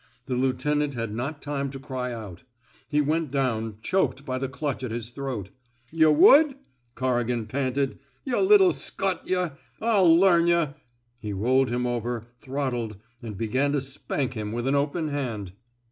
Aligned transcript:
The 0.25 0.33
lieutenant 0.35 0.95
had 0.95 1.13
not 1.13 1.43
time 1.43 1.69
to 1.69 1.79
cry 1.79 2.11
out. 2.11 2.41
He 2.89 3.01
went 3.01 3.29
down, 3.29 3.77
choked 3.83 4.25
by 4.25 4.39
the 4.39 4.49
clutch 4.49 4.83
at 4.83 4.89
his 4.89 5.11
throat. 5.11 5.51
Yuh 5.91 6.09
wudt" 6.11 6.55
Corrigan 6.95 7.45
panted. 7.45 7.99
Yuh 8.25 8.39
little 8.39 8.73
scut, 8.73 9.21
yuh! 9.27 9.51
I'll 9.79 10.11
learn 10.17 10.47
yuh! 10.47 10.73
*' 10.97 11.17
He 11.19 11.33
rolled 11.33 11.69
him 11.69 11.85
over, 11.85 12.23
throt 12.41 12.71
tled, 12.73 12.95
and 13.21 13.37
began 13.37 13.73
to 13.73 13.79
spank 13.81 14.33
him 14.33 14.53
with 14.53 14.65
an 14.65 14.73
open 14.73 15.09
hand. 15.09 15.53